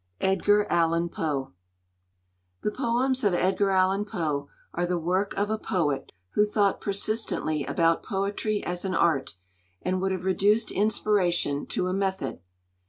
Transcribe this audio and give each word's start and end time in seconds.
EDGAR 0.21 0.65
ALLAN 0.67 1.09
POE 1.09 1.53
The 2.61 2.71
poems 2.71 3.23
of 3.23 3.35
Edgar 3.35 3.69
Allan 3.69 4.03
Poe 4.03 4.49
are 4.73 4.87
the 4.87 4.97
work 4.97 5.35
of 5.37 5.51
a 5.51 5.59
poet 5.59 6.11
who 6.31 6.43
thought 6.43 6.81
persistently 6.81 7.63
about 7.65 8.01
poetry 8.01 8.63
as 8.63 8.83
an 8.83 8.95
art, 8.95 9.35
and 9.83 10.01
would 10.01 10.11
have 10.11 10.25
reduced 10.25 10.71
inspiration 10.71 11.67
to 11.67 11.85
a 11.85 11.93
method. 11.93 12.39